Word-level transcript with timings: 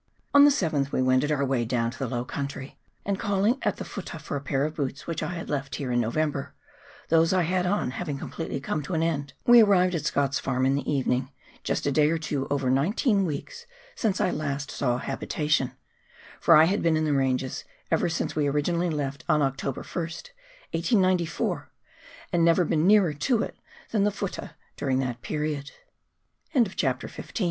"On 0.33 0.45
the 0.45 0.49
7th 0.49 0.91
we 0.91 0.99
wended 1.03 1.31
our 1.31 1.45
way 1.45 1.63
down 1.63 1.91
to 1.91 1.99
the 1.99 2.07
low 2.07 2.25
country, 2.25 2.79
and 3.05 3.19
calling 3.19 3.59
at 3.61 3.77
the 3.77 3.83
futtah 3.85 4.19
for 4.19 4.35
a 4.35 4.41
pair 4.41 4.65
of 4.65 4.73
boots 4.73 5.05
which 5.05 5.21
I 5.21 5.35
had 5.35 5.47
left 5.47 5.75
here 5.75 5.91
in 5.91 5.99
November— 5.99 6.55
those 7.09 7.33
I 7.33 7.43
had 7.43 7.67
on 7.67 7.91
having 7.91 8.17
completely 8.17 8.59
come 8.59 8.81
to 8.81 8.95
an 8.95 9.03
end— 9.03 9.33
we 9.45 9.61
arrived 9.61 9.93
at 9.93 10.03
Scott's 10.05 10.39
farm 10.39 10.65
in 10.65 10.73
the 10.73 10.91
evening, 10.91 11.29
just 11.63 11.85
a 11.85 11.91
day 11.91 12.09
or 12.09 12.17
two 12.17 12.47
over 12.49 12.71
nineteen 12.71 13.27
weeks 13.27 13.67
since 13.93 14.19
I 14.19 14.31
last 14.31 14.71
saw 14.71 14.97
habitation; 14.97 15.73
for 16.39 16.55
I 16.57 16.63
had 16.63 16.81
been 16.81 16.97
in 16.97 17.05
the 17.05 17.13
ranges 17.13 17.63
ever 17.91 18.09
since 18.09 18.35
we 18.35 18.47
originally 18.47 18.89
left 18.89 19.23
on 19.29 19.43
October 19.43 19.83
1st, 19.83 20.31
1894, 20.73 21.69
and 22.33 22.43
never 22.43 22.65
been 22.65 22.87
nearer 22.87 23.13
to 23.13 23.43
it 23.43 23.55
than 23.91 24.03
the 24.03 24.09
futtah 24.09 24.55
duri 24.77 25.59